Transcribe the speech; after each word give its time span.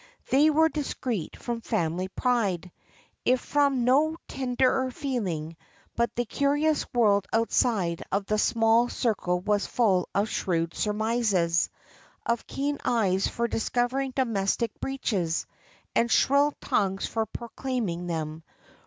They 0.31 0.49
were 0.49 0.67
discreet 0.67 1.37
from 1.37 1.61
family 1.61 2.07
pride, 2.07 2.71
if 3.23 3.39
from 3.39 3.83
no 3.83 4.17
tenderer 4.27 4.89
feeling; 4.89 5.55
but 5.95 6.15
the 6.15 6.25
curious 6.25 6.91
world 6.91 7.27
outside 7.31 8.01
of 8.11 8.25
that 8.25 8.39
small 8.39 8.89
circle 8.89 9.41
was 9.41 9.67
full 9.67 10.09
of 10.15 10.27
shrewd 10.27 10.73
surmises, 10.73 11.69
of 12.25 12.47
keen 12.47 12.79
eyes 12.83 13.27
for 13.27 13.47
discovering 13.47 14.09
domestic 14.15 14.71
breaches, 14.79 15.45
and 15.95 16.09
shrill 16.09 16.55
tongues 16.59 17.05
for 17.05 17.27
proclaiming 17.27 18.07
them. 18.07 18.41